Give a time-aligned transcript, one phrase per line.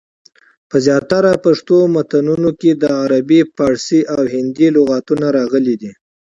[0.69, 5.91] په زیاترو پښتو متونو کي دعربي، پاړسي، او هندي لغتونه راغلي دي.